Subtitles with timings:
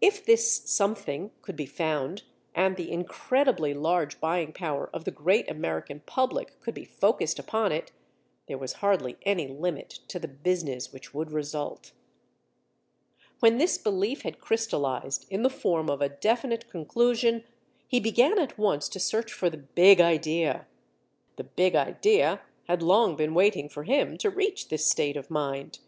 [0.00, 2.22] If this something could be found,
[2.54, 7.72] and the incredibly large buying power of the great American public could be focused upon
[7.72, 7.90] it,
[8.46, 11.90] there was hardly any limit to the business which would result.
[13.40, 17.42] When this belief had crystallized in the form of a definite conclusion,
[17.88, 20.68] he began at once to search for the "big idea."
[21.34, 25.80] The "big idea" had long been waiting for him to reach this state of mind.